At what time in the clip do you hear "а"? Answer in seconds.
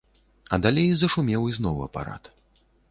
0.55-0.59